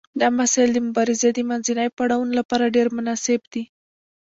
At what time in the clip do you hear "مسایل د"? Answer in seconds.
0.39-0.77